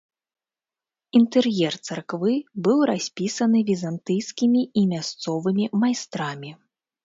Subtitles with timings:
[1.19, 2.33] Інтэр'ер царквы
[2.67, 6.51] быў распісаны візантыйскімі і мясцовымі майстрамі.